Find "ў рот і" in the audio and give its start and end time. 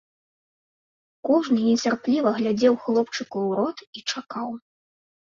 3.49-4.03